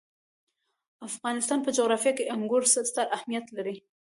د 0.97 1.01
افغانستان 1.09 1.59
په 1.63 1.69
جغرافیه 1.77 2.13
کې 2.17 2.29
انګور 2.35 2.63
ستر 2.73 3.05
اهمیت 3.15 3.45
لري. 3.57 3.75